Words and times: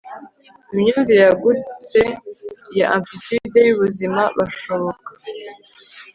Imyumvire 0.73 1.21
yagutse 1.27 1.99
ya 2.79 2.85
amplitude 2.95 3.59
yubuzima 3.67 4.21
bushoboka 4.37 5.09